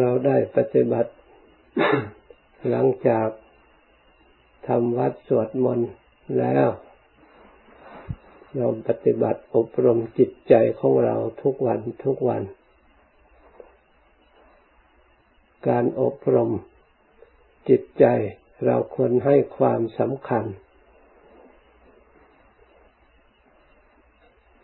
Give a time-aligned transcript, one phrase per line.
[0.00, 1.12] เราได้ปฏิบัติ
[2.68, 3.28] หลังจาก
[4.66, 5.90] ทำวัดสวดมนต์
[6.38, 6.68] แล้ว
[8.56, 12.42] เราปฏิบัติอบรมจิตใจของเราทุกวันทุกวัน
[15.68, 16.50] การอบรม
[17.68, 18.04] จิตใจ
[18.66, 20.44] เราควรให้ความสำคัญ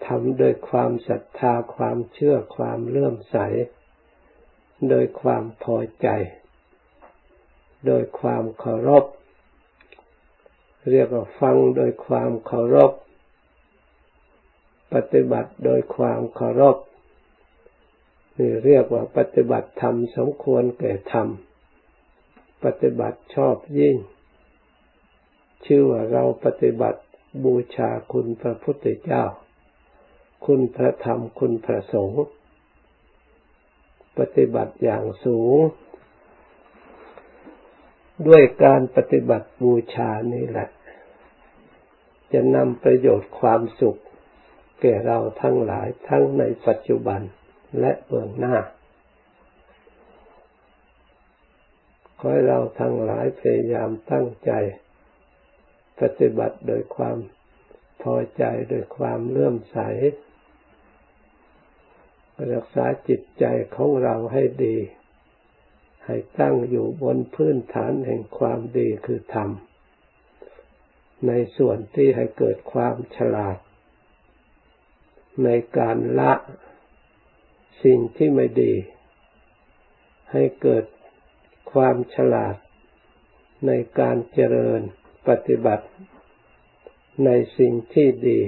[0.06, 3.38] ทำโดยความศรัทธาความเชื่อความเลื่อมใส
[4.88, 6.08] โดยความพอใจ
[7.86, 9.04] โดยความเคารพ
[10.90, 12.92] เรียกว่าฟังโดยความเคารพ
[14.94, 16.76] ปฏิบัติโดยความเคารพ
[18.38, 21.28] นี่เรียกว่าปฏิบัติธรรมสมควรแก่ธรรม
[22.64, 23.96] ปฏิบัติชอบยิ่ง
[25.64, 27.00] ชื่อว่าเราปฏิบัติ
[27.44, 29.24] บูชาคุณพระพุทธเจ้า
[30.46, 32.24] คุณพระธรรม คุณพระสงฆ์
[34.20, 35.58] ปฏิบัติอย่างสูง
[38.28, 40.68] ด้วยการปฏิบัติบูชานี่แหละ
[42.32, 44.00] จะนำประโยชน์ความสุข
[44.80, 47.20] แก่เราทั้งหลายทั้งในปัจจุบัน
[47.80, 48.56] และเบื้องหน้า
[52.18, 54.52] ขอให้เราทั้งหลายพยายามตั้งใจ
[56.00, 57.16] ปฏิบัติโดยความ
[58.02, 59.78] พอใจโดยความเลื่อมใส
[62.52, 63.44] รักษาจิตใจ
[63.76, 64.76] ของเราให้ดี
[66.06, 69.50] ให้ตั้งอยู่บนพื้นฐานแห่งความดีคือธรรม
[71.26, 73.56] ในส่วนที่ให้เกิดความฉลาด
[75.44, 76.32] ในการละ
[77.84, 78.74] สิ่งที่ไม่ดี
[80.32, 80.84] ให้เกิด
[81.72, 82.56] ความฉลาด
[83.66, 84.80] ในการเจริญ
[85.28, 85.86] ปฏิบัติ
[87.24, 88.40] ในสิ่งที่ดี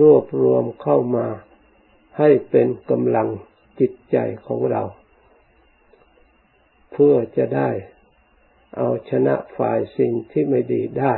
[0.00, 1.28] รวบรวมเข้ามา
[2.18, 3.28] ให้เป็นกำลัง
[3.80, 4.16] จิตใจ
[4.46, 4.82] ของเรา
[6.92, 7.70] เพื่อจะได้
[8.76, 11.14] เอาชนะฝ่ายสิ่งที่ไม่ดีได้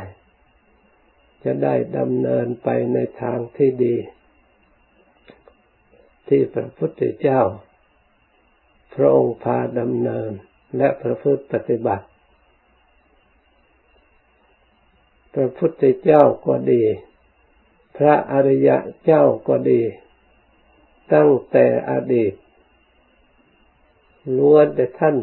[1.45, 3.97] จะได้ดำเนินไปในทางที่ดี
[6.29, 7.41] ที่พระพุทธเจ้า
[8.95, 10.31] พระองค์พาดำเนิน
[10.77, 12.07] และประพฤติปฏิบัติ
[15.35, 16.83] พระพุทธเจ้าก็ดี
[17.97, 19.81] พระอริยะเจ้าก็ดี
[21.15, 22.33] ตั้งแต่อดีต
[24.37, 25.17] ล้วนแต่ท่าน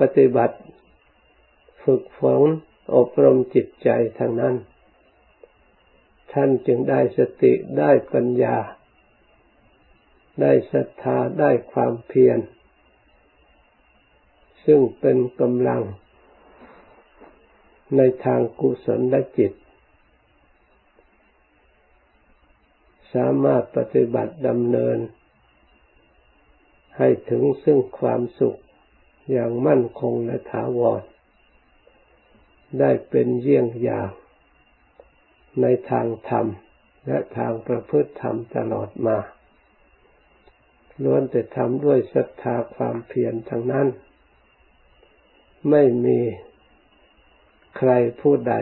[0.00, 0.56] ปฏิบัติ
[1.82, 2.42] ฝึกฝน
[2.94, 4.54] อบรมจิตใจทางนั้น
[6.32, 8.56] ท่านจึงได้สติได้ปัญญา
[10.40, 12.38] ได้ศรัทธาได้ความเพียร
[14.64, 15.82] ซึ่งเป็นกำลัง
[17.96, 19.52] ในทางกุศลและจิต
[23.14, 24.98] สามารถปฏิบัติดำเนิน
[26.98, 28.58] ให้ถึงซึ่งความสุข
[29.30, 31.02] อย่างมั่นคงและถาวร
[32.80, 34.10] ได้เป็นเยี่ยงอย่าง
[35.60, 36.46] ในทางธรรม
[37.06, 39.18] และทางประพฤติธรรมตลอดมา
[41.02, 43.86] ล้วนแต่ทำด้วยศรัทธาความเพียรทั้งนั้น
[45.70, 46.20] ไม่มี
[47.76, 47.90] ใคร
[48.20, 48.54] ผู้ใด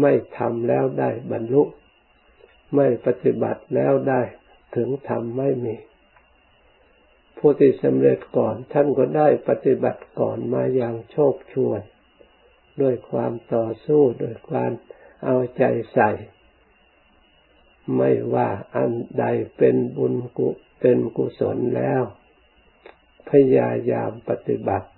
[0.00, 1.62] ไม่ทำแล้วได้บรรลุ
[2.74, 4.22] ไม่ปฏิบัติแล้วได้
[4.76, 5.76] ถึงธรรมไม่มี
[7.38, 11.80] ผู้ที่สำเร็จก่อนท่านก็ได้ปฏิบัติก่อนมาอย่างโชคชวน
[12.80, 14.70] ด้วยความต่อสู้ด้วยความ
[15.24, 16.10] เอาใจใส่
[17.96, 19.24] ไม่ว่าอันใด
[19.58, 20.48] เป็นบุญกุ
[20.80, 22.02] เป็นกุศลแล้ว
[23.30, 24.88] พยายามปฏิบัติ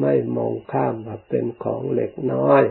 [0.00, 2.62] ไม่มองข้ามว่าเป็นของเล็กน้อย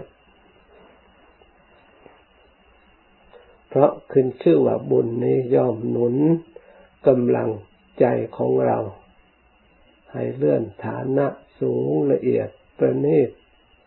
[3.75, 6.15] เพราะขึ้นชื่อว่าบุญนี้ย่อมหนุน
[7.07, 7.49] กำลัง
[7.99, 8.05] ใจ
[8.37, 8.79] ของเรา
[10.11, 11.27] ให้เลื่อนฐานะ
[11.59, 13.29] สูงละเอียดประณีต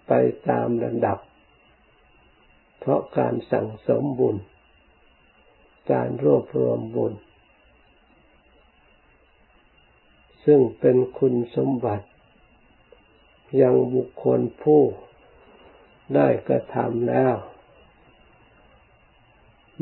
[0.08, 0.12] ไป
[0.48, 1.18] ตามระดับ
[2.78, 4.36] เพราะการสั่งสมบุญ
[5.92, 7.12] การรวบรวมบุญ
[10.44, 12.06] ซึ่งเป็นคุณสมบัติ
[13.60, 14.82] ยังบุคคลผู้
[16.14, 17.36] ได้กระทำแล้ว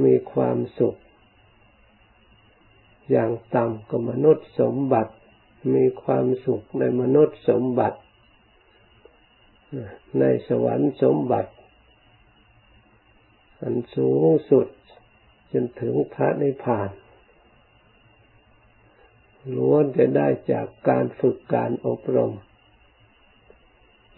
[0.04, 0.96] มีความสุข
[3.10, 5.12] อย่างต่ำก็มนุษย์สมบัติ
[5.75, 7.98] มีความสุขในมนุษย์สมบัติ
[10.20, 11.52] ในสวรรค์สมบัติ
[13.60, 14.66] อันสูงสุด
[15.52, 16.90] จนถึงพระนิพพาน
[19.56, 22.32] ล้วนจะได้จากการฝึกการอบรม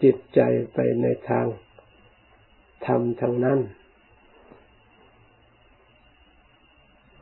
[0.03, 0.39] จิตใจ
[0.73, 1.47] ไปในทาง
[2.85, 3.59] ธรรมทางนั้น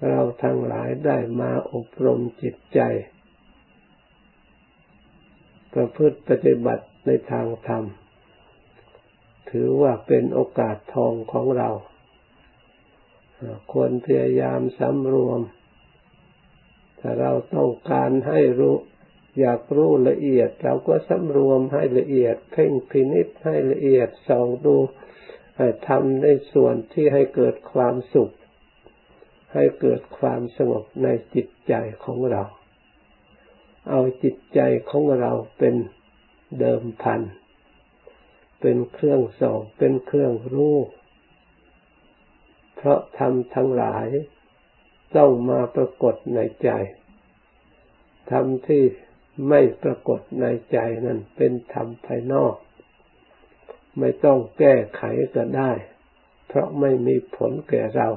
[0.10, 2.80] เรา ทั้งหลายได้มาอบรมจิตใจ
[5.74, 7.84] ประพฤติปฏิบัติในทางธรรม
[9.50, 11.70] ถือว่าเป็นโอกาสทองของเรา
[13.72, 15.42] ควรพยายามสำรวม
[17.00, 18.76] ถ้าเราต้องการให้รู้
[19.40, 24.76] อยากรู้ละเอียด เราก็สำรวมให้ละเอียดเพ่งพินิษให้ละเอียดส่องดู
[25.88, 28.34] ทำในส่วนที่ให้เกิดความสุข
[29.54, 31.74] ให้เกิดความสงบในจิตใจ
[32.04, 32.44] ของเรา
[33.90, 34.60] เอาจิตใจ
[34.90, 35.76] ของเราเป็น
[36.60, 37.22] เดิมพัน
[38.62, 40.78] เป็นเครื่องส่องเป็นเครื่องรู้
[42.76, 44.08] เพราะธรรมทั้งหลาย
[45.18, 46.70] ต้องมาปรากฏในใจ
[48.32, 48.84] ธรรมที่
[49.50, 52.56] ไม่ปรากฏในใจนั้นเป็นธรรมภายนอก
[54.00, 55.04] ไม่ต้องแก้ไข
[55.36, 55.72] ก็ได้
[56.48, 58.10] เพราะไม่มีผลแก่เรา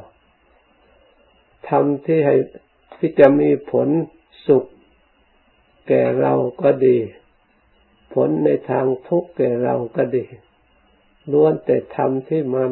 [1.70, 2.36] ทำที่ให้
[2.98, 3.88] ที่จะมีผล
[4.46, 4.64] สุข
[5.88, 6.98] แก่เราก็ดี
[8.14, 10.24] ผลในทางทุกข์แก่เราก็ดี
[11.32, 12.64] ล้วนแต่ทำที่มา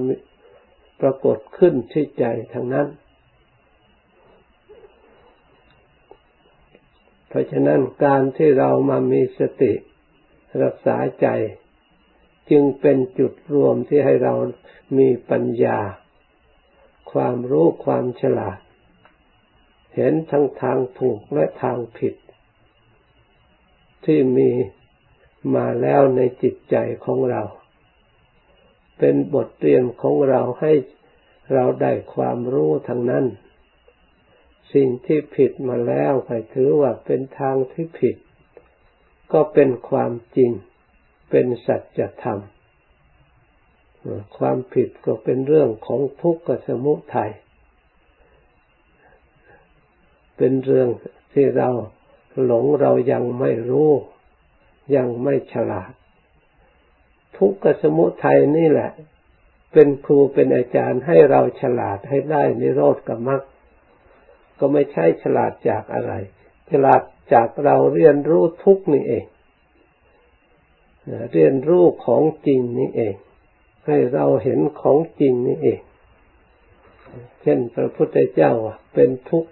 [1.01, 2.89] ปรากฏขึ้นที่ใจทางนั้น
[7.29, 9.73] เพราะฉะนั้นการที่เรามามีสติ
[10.63, 11.29] รักษาใจ
[12.51, 14.35] จึงเป็นจุดรวมที่ให้เรา
[14.99, 15.79] มีปัญญา
[17.13, 18.59] ความรู้ความฉลาด
[20.01, 22.15] เห็นทั้งทางถูกและทางผิด
[24.05, 24.51] ที่มี
[25.55, 27.43] มาแล้วในจิตใจของเรา
[28.99, 30.73] เป็นบทเรียนของเราให้
[31.55, 33.25] เราได้ความรู้ทางนั้น
[34.73, 38.17] สิ่งที่ผิดมาแล้วให้ถือว่าเป็นทางที่ผิด
[39.33, 40.51] ก็เป็นความจริง
[41.31, 42.41] เป็นสัจธรรม
[44.39, 47.33] ความผิดก็เป็นเรื่องของทุกขสมุทัย
[50.39, 50.89] เป็นเรื่อง
[51.33, 51.69] ที่เรา
[52.45, 53.91] หลงเรายังไม่รู้
[54.97, 55.93] ยังไม่ฉลาด
[57.37, 58.91] ทุกขสมุทัยนี่แหละ
[59.73, 63.43] เป็นครูเป็นอาจารย์ให้เราฉลาดให้ได้นิโรธกับมรรค
[64.59, 66.13] ก็ไม่ใช่ฉลาดจากอะไร
[66.71, 67.03] ฉลาด
[67.35, 69.25] จากเราเรียนรู้ทุกนี่เอง
[71.33, 73.15] เรียนรู้ของจริงนี่เอง
[73.87, 75.81] ให้เราเห็นของจริงนี่เอง
[77.43, 78.53] เช่นพระพุทธเจ้า
[78.95, 79.51] เป็นทุกข์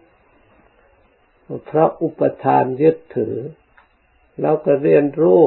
[1.67, 3.37] เพราะอุปทานยึดถือ
[4.41, 5.41] เราก็เรียนรู้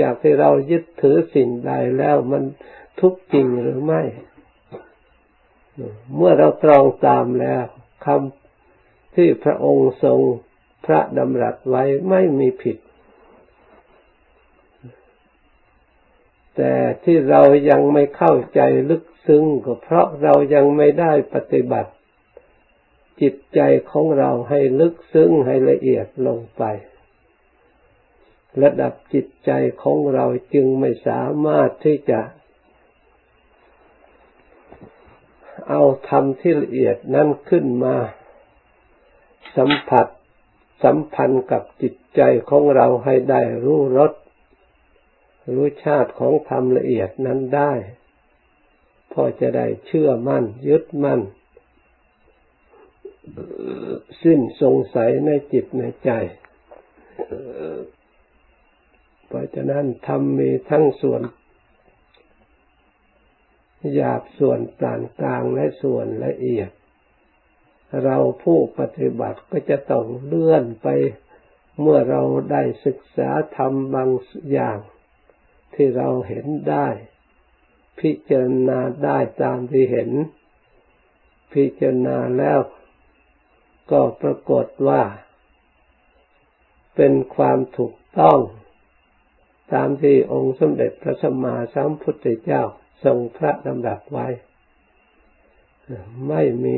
[0.00, 2.42] จากที่เรายึดถือสิ่งใดแล้วมัน
[3.00, 4.02] ทุกข์จริงหรือไม่
[6.16, 7.64] เมื่อเราตรองตามแล้ว
[8.04, 10.20] คำที่พระองค์ทรง
[10.84, 12.78] พระดำรัสไว้ไม่มีผิด
[16.56, 16.72] แต่
[17.04, 18.60] ที่เรายังไม่เข้าใจ
[18.90, 21.90] ลึกซึ้งก็เพราะเรายังไม่ได้ปฏิบัติ
[23.22, 23.60] จิตใจ
[23.90, 26.62] ของเราให้ลึกซึ้งให้ละเอียดลงไป
[28.62, 29.50] ระดับจิตใจ
[29.82, 30.24] ของเรา
[30.54, 32.20] จึงไม่สามารถที่จะ
[35.68, 37.96] เอาธรรมที่ละเอียดนั้นขึ้นมา
[39.56, 40.06] สัมผัส
[40.84, 42.20] สัมพันธ์กับจิตใจ
[42.50, 44.12] ของเราให้ได้รู้รส
[45.54, 47.72] รู้ชาติของธรรมละเอียดนั้นได้
[49.12, 51.20] พอจะได้เชื่อมั่นยึดมั่น
[54.22, 56.10] สิ้นสงสัยในจิตในใจ
[59.26, 61.22] เพราะฉะนั้นธรรมมีทั้งส่วน
[63.94, 66.70] หยาบส่วนปานกลางๆและส่วนละเอียด
[68.04, 70.88] เราผู้ปฏิบัติก็จะต้องเลื่อนไป
[71.80, 74.10] เมื่อเราได้ศึกษาธรรมบาง
[74.52, 74.78] อย่าง
[75.74, 76.88] ที่เราเห็นได้
[78.00, 80.10] พิจารณาได้ตามที่เห็น
[81.52, 82.58] พิจารณาแล้ว
[83.92, 85.02] ก็ปรากฏว่า
[86.96, 88.38] เป็นความถูกต้อง
[89.72, 92.62] ตามที่องค์สมเด็จพระสัมมาสัมพุทธเจ้า
[93.04, 94.26] ทรงพระดำรัสไว้
[96.28, 96.74] ไม่มี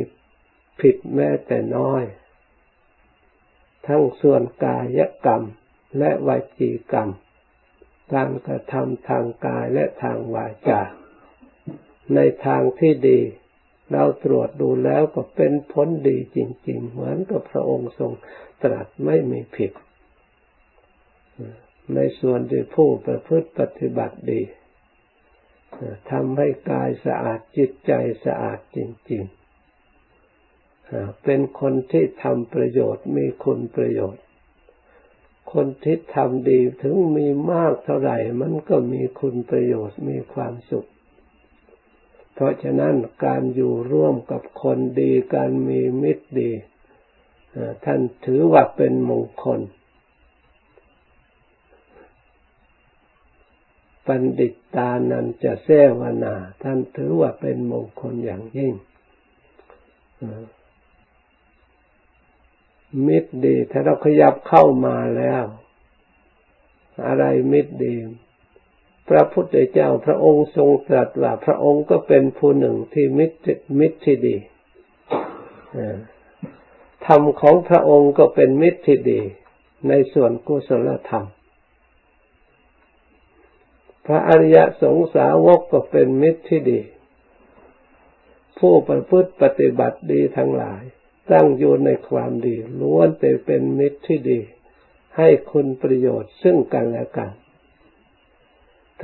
[0.80, 2.02] ผิดแม้แต่น้อย
[3.87, 5.42] ทั้งส่วนกายกรรม
[5.99, 6.28] และว
[6.59, 7.09] จีกรรม
[8.14, 10.80] การกระทำทางกายและทางวาจา
[12.14, 13.21] ในทางที่ดี
[13.92, 16.38] เราตรวจดูแล้วก็เป็นผลดีจ
[16.68, 18.12] ริง ๆ เหมือนกับพระองค์ทรง
[18.62, 19.72] ตรัสไม่มีผิด
[21.94, 24.42] ในส่วนที่ผู้ประพฤติปฏิบัติดี
[26.10, 27.92] ทำให้กายสะอาดจิตใจ
[28.24, 28.78] สะอาดจ
[29.10, 29.22] ริง
[30.24, 34.22] ๆ เป็นคนที่ทำประโยชน์มีคุณประโยชน์
[35.52, 40.88] คนที่ทำดีถึงมีมากเท่าไหร่ มันก็มีคุณประโยชน์มีความสุข
[42.34, 46.50] เพราะฉะนั้นการอยู่ร่วมกับคนดีการมีมิตรดี
[47.84, 49.60] ท่านถือว่าเป็นมงคล
[54.06, 55.68] ปันดิตตานันจะเส
[56.00, 58.72] วนา ท่านถือว่าเป็นมงคลอย่างยิ่ง
[63.06, 65.44] มิตรดี ถ้าเราขยับเข้ามาแล้ว
[67.06, 67.94] อะไรมิตรดี
[69.08, 73.37] พระพุทธเจ้าพระองค์ทรงตรัสว่าพระองค์ก็เป็นผู้หนึ่งที่มิตร
[73.78, 74.37] มิตรที่ดี
[77.06, 79.20] ธรรมของพระองค์ก็เป็นมิตรที่ดี
[79.88, 81.26] ในส่วนกุศลธรรม
[84.06, 86.80] พระอริยสงสาวกก็เป็นมิตรที่ดี
[88.58, 90.82] ผู้ประพฤติปฏิบัติดีทั้งหลาย
[91.32, 94.40] ตั้งอยู่ในความดีล้วนแต่เป็นมิตรที่ดี
[95.16, 97.32] ให้คุณประโยชน์ซึ่งกันและกัน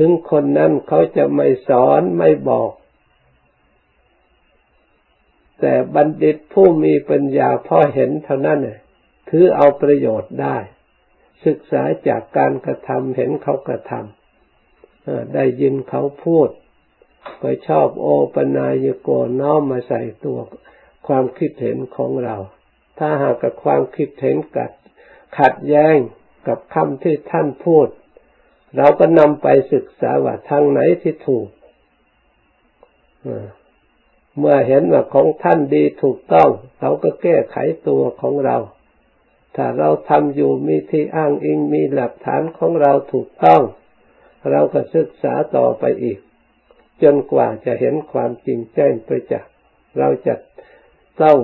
[0.02, 2.70] ถึงคนนั้นเขาจะไม่สอนไม่บอก
[5.60, 8.78] แต่บัณฑิตผู้มีปัญญาพอเห็นเท่านั้นเนี่ย
[9.28, 10.56] ถือเอาประโยชน์ได้
[11.46, 16.48] ศึกษาจากการกระทำเห็นเขากระทำได้ยินเขาพูด
[17.42, 19.08] ก็ชอบโอปนายโก
[19.40, 20.38] น้อมมาใส่ตัว
[21.06, 22.36] ความคิดเห็นของเรา
[22.98, 24.72] ถ้าหากกับความคิดเห็นกัด
[25.38, 25.96] ขัดแย้ง
[26.48, 27.88] กับคำที่ท่านพูด
[28.76, 31.48] เราก็นำไปศึกษาว่าทางไหนที่ถูก
[34.38, 36.48] เมื่อเห็นว่าของท่านดีถูกต้อง
[36.80, 37.56] เราก็แก้ไข
[37.88, 38.56] ตัวของเรา
[39.56, 43.62] ถ้าเราทำอยู่มีที่อ้างอิงมีหลักฐานของเราถูกต้อง
[44.50, 46.18] เราก็ศึกษาต่อไปอีก
[47.02, 49.44] จนกว่าจะเห็นความจริงแจ้งไปจาก
[49.98, 50.34] เราจะ
[51.22, 51.38] ต้อง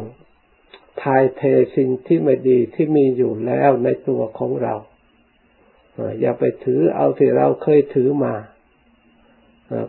[1.03, 1.43] ทายเท
[1.77, 4.75] สิ่งที่ไม่ดีที่มีอยู่แล้วในตัวของเรา
[6.21, 8.35] อย่าไปถือเอาที่เราเคยถือมา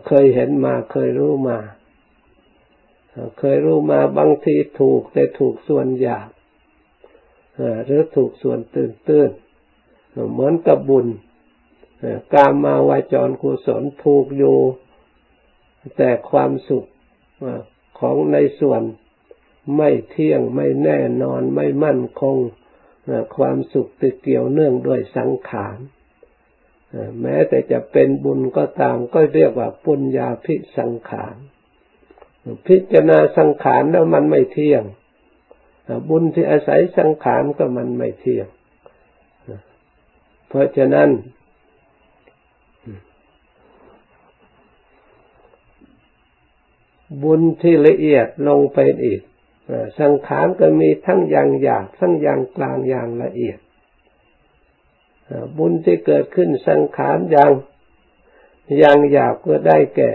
[0.06, 1.58] เคยเห็นมา เคยรู้มา
[3.38, 6.28] เคยรู้มาบางทีถูกแต่ถูกส่วนหยาบ
[7.84, 9.30] หรือถูกส่วนตื่นตื้น
[10.32, 11.06] เหมือนกับบุญ
[12.34, 14.58] กามมาวาจรกุศลถูกอยู่
[15.96, 16.86] แต่ความสุข
[17.98, 18.82] ของในส่วน
[19.76, 22.36] ไม่เที่ยงไม่แน่นอนไม่มั่นคง
[23.36, 25.78] ความสุขติดเกี่ยวเนื่องด้วยสังขาร
[27.22, 31.36] แม้แต่จะเป็นบุญก็ตามก็เรียกว่าปุญญาพิสังขาร
[32.66, 34.82] พิจารณาสังขารแล้วมันไม่เที่ยง
[36.08, 38.46] บุญที่อาศัยสังขารก็มันไม่เที่ยง
[40.48, 41.08] เพราะฉะนั้น
[47.22, 49.20] บุญที่ละเอียดลงไปอีก
[50.00, 53.58] สังขารก็มีทั้งอย่างหยาบทั้งอย่างกลางอย่างละเอียด
[55.58, 57.50] บุญที่เกิดขึ้นสังขารอย่าง
[58.78, 60.10] อย่างหยาบก็ได้แก่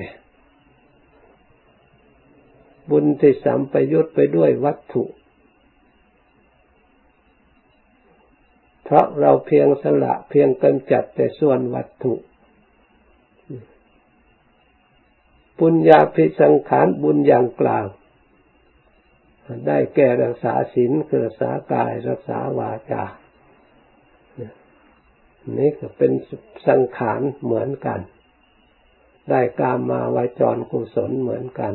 [2.91, 5.03] บุญที่สัมปยุตไปด้วยวัตถุ
[8.83, 12.13] เพราะเราเพียงสละเพียงกำจัดแต่ส่วนวัตถุ
[15.59, 17.85] ปุญญาภิสังขารบุญอย่างกลาง
[19.67, 23.03] ได้แก่รักษาศีลคือรักษากายรักษาวาจา
[25.57, 26.11] นี่ก็เป็น
[26.67, 27.99] สังขารเหมือนกัน
[29.29, 31.73] ได้กามมาวาจรกุศลเหมือนกัน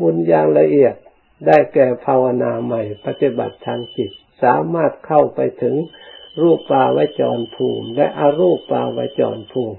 [0.00, 0.94] บุญอย่างละเอียด
[1.46, 4.10] ได้แก่ภาวนาใหม่ ปฏิบัติทางจิต
[4.42, 5.74] สามารถเข้าไปถึง
[6.40, 9.78] รูปปาวจรภูมิ และอรูปปาวจรภูมิ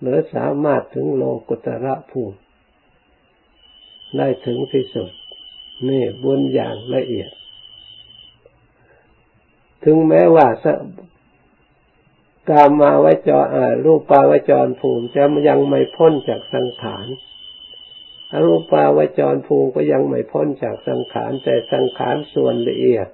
[0.00, 2.36] หรือสามารถถึงโลกุตระภูมิ
[4.16, 5.10] ได้ถึงที่สุด
[5.88, 7.30] นี่บุญอย่างละเอียด
[9.84, 10.46] ถึงแม้ว่า
[12.50, 13.46] กามมาวจร
[13.84, 17.06] รูปปาวจรภูมิจะยังไม่พ้นจากสังขาร
[18.32, 23.08] อรูปาวจรภูมิก็ยังไม่พ้นจากสังขาร แต่สังขารส่วนละเอียด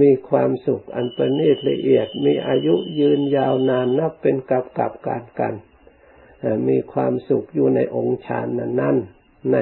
[0.00, 5.54] มีความสุขอันประณีตละเอียด มีอายุยืนยาวนานนับเป็นกับกับการกัน
[6.68, 8.46] มีความสุขอยู่ในองค์ฌาน
[8.80, 8.96] นั้น
[9.52, 9.56] ใน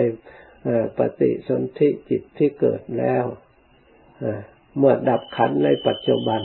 [0.98, 3.24] ปฏิสนธิจิตที่เกิดแล้ว
[4.78, 6.40] เมื่อดับขันในปัจจุบัน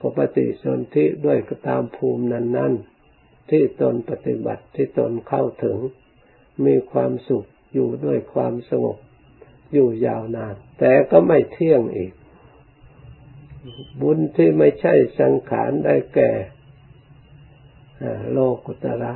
[0.00, 2.72] ก็ปฏิสนธิด้วยกตามภูมินั้น
[3.12, 5.78] ๆ ที่ตนปฏิบัติที่ตนเข้าถึง
[6.66, 8.98] มีความสุขอยู่ด้วยความสงบ
[9.72, 12.12] อยู่ยาวนาน แต่ก็ไม่เที่ยงอีก
[14.00, 16.30] บุญที่ไม่ใช่สังขารได้แก่
[18.32, 19.14] โลกุตระ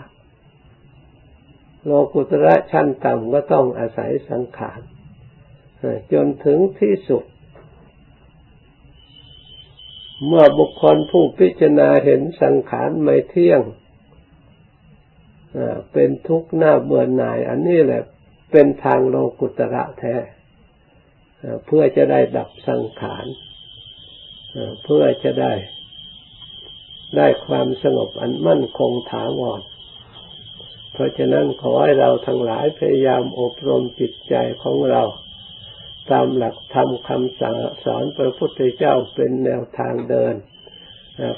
[1.84, 4.80] โลกุตระชั้นต่ำก็ต้องอาศัยสังขาร
[6.12, 7.24] จนถึงที่สุด
[10.24, 13.60] เมื่อบุคคลผู้พิจารณาเห็นสังขารไม่เที่ยง
[15.92, 18.02] เป็นทุกข์หน้าเบื่อหน่าย อันนี้แหละ
[18.52, 20.16] เป็นทางโลกุตระแท้
[21.66, 23.26] เพื่อจะได้ดับสังขาร
[24.84, 25.52] เพื่อจะได้
[27.16, 29.60] ได้ความสงบอันมั่นคงถาวร
[30.92, 35.02] เพราะฉะนั้นขอให้เราทั้งหลายพยายามอบรมจิตใจของเรา
[36.10, 40.34] ตามหลักธรรมคำสั่งสอนพระพุทธเจ้าเป็นแนวทางเดิน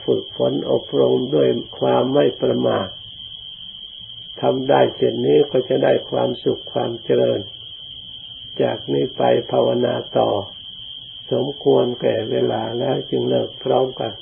[0.05, 1.49] ฝึกฝนอบรมด้วย
[1.79, 2.89] ความไม่ประมาท
[4.43, 7.41] ทำได้เช่นนี้ก็จะได้ความสุขความเจริญ
[8.63, 9.23] จากนี้ไป
[9.53, 10.31] ภาวนาต่อ
[11.33, 14.13] สมควรแก่เวลาแล้วจึงเลิกพร้อมกัน